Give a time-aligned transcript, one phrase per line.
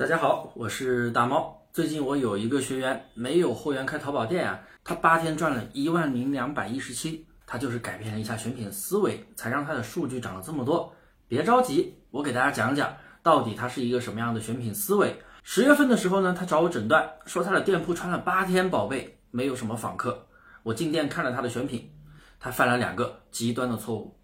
[0.00, 1.60] 大家好，我是大猫。
[1.74, 10.90] 最近我有一个学员没有会员开淘宝店啊，他八天赚了一万零两百一十七，他就是改变了一下选品思维，才让他的数据涨了这么多。
[11.28, 15.20] 别着急，我给大家讲讲到底他是一个什么样的选品思维。
[15.42, 20.26] 十月份的时候呢，他找我诊断，说他的店铺穿了八天宝贝，没有什么访客。
[20.62, 21.92] 我进店看了他的选品，
[22.38, 24.18] 他犯了两个极端的错误。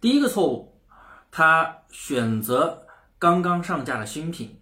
[0.00, 0.76] 第一个错误，
[1.30, 2.84] 他选择
[3.20, 4.58] 刚刚上架的新品。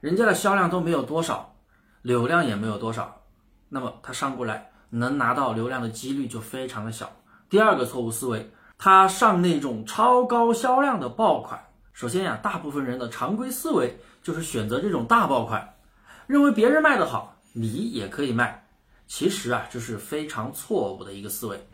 [0.00, 1.56] 人家的销量都没有多少，
[2.02, 3.22] 流量也没有多少，
[3.68, 7.10] 那么他上过来能拿到流量的几率就非常的小。
[7.48, 11.64] 第二个错误思维，他上那种超高销量的爆款。
[11.92, 15.76] 首先呀，大部分人的常规思维就是选择这种大爆款，
[16.26, 18.66] 认为别人卖得好，你也可以卖。
[19.06, 21.66] 其实啊，这是非常错误的一个思维。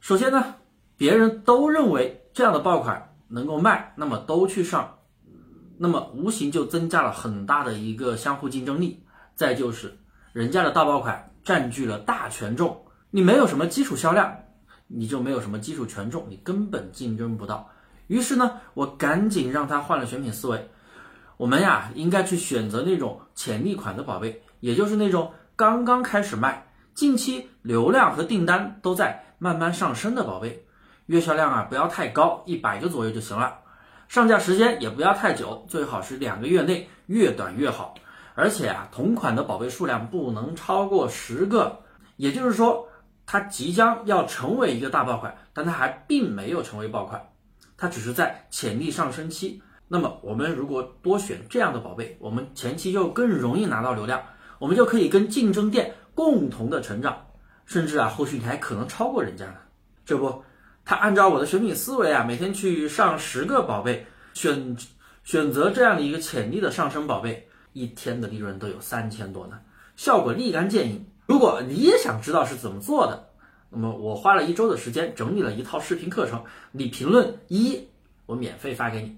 [0.00, 0.54] 首先呢，
[0.96, 4.97] 别人都认为这样的爆款能够卖，那么都去上。
[5.78, 9.02] 那么无形就增加了很大的一个相互竞争力。
[9.34, 9.96] 再就是，
[10.32, 14.36] 人家的大爆款占据了大权重，你没有什么基础销量，
[14.88, 17.70] 你就没有什么基础权重，你根本竞争不到。
[18.08, 20.70] 于是呢，我赶紧让他换了选品思维。
[21.36, 30.66] 我们呀，应该去选择那种潜力款的宝贝，也就是那种刚刚开始卖，近期流量和订单都在慢慢上升的宝贝。
[31.06, 33.58] 月销量啊，不要太高，一百个左右就行了。
[34.08, 37.94] 上架时间也不要太久，最好是两个月内，越短越好。
[38.34, 41.80] 而且啊，同款的宝贝数量不能超过十个。
[42.16, 42.88] 也就是说，
[43.26, 47.28] 它即将要成为一个大爆款，但它还并没有成为爆款，
[47.76, 49.62] 它只是在潜力上升期。
[49.88, 54.22] 那么，我们如果多选这样的宝贝，我们前期就更容易拿到流量，
[54.58, 57.26] 我们就可以跟竞争店共同的成长，
[57.66, 59.56] 甚至啊，后续你还可能超过人家呢。
[60.06, 60.42] 这不。
[60.88, 64.74] 他按照我的选品思维啊，每天去上十个宝贝，选
[65.22, 69.60] 选择这样的一个潜力的上升宝贝，一天的利润都有三千多呢，
[69.96, 71.04] 效果立竿见影。
[71.26, 73.28] 如果你也想知道是怎么做的，
[73.68, 77.86] 那么我花了一周的时间整理了一套视频课程，你评论一，
[78.24, 79.14] 我免费发给你。